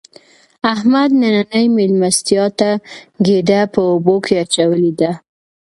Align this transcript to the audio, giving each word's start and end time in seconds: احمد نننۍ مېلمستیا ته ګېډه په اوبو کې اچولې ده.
احمد 0.73 1.09
نننۍ 1.19 1.65
مېلمستیا 1.75 2.45
ته 2.59 2.69
ګېډه 3.25 3.61
په 3.73 3.79
اوبو 3.89 4.15
کې 4.25 4.33
اچولې 4.43 4.91
ده. 4.99 5.11